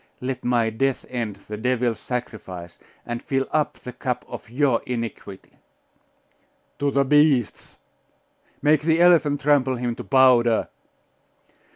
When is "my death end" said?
0.43-1.41